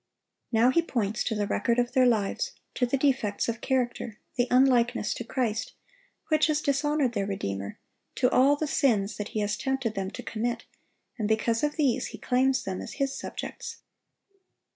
Now 0.51 0.71
he 0.71 0.81
points 0.81 1.23
to 1.25 1.35
the 1.35 1.45
record 1.45 1.77
of 1.77 1.91
their 1.91 2.07
lives, 2.07 2.53
to 2.73 2.87
the 2.87 2.97
defects 2.97 3.47
of 3.47 3.61
character, 3.61 4.17
the 4.35 4.47
unlikeness 4.49 5.13
to 5.13 5.23
Christ, 5.23 5.73
which 6.29 6.47
has 6.47 6.59
dishonored 6.59 7.13
their 7.13 7.27
Redeemer, 7.27 7.77
to 8.15 8.27
all 8.31 8.55
the 8.55 8.65
sins 8.65 9.17
that 9.17 9.27
he 9.37 9.41
has 9.41 9.55
tempted 9.55 9.93
them 9.93 10.09
to 10.09 10.23
commit, 10.23 10.63
and 11.19 11.27
because 11.27 11.61
of 11.63 11.75
these 11.75 12.07
he 12.07 12.17
claims 12.17 12.63
them 12.63 12.81
as 12.81 12.93
his 12.93 13.15
subjects. 13.15 13.83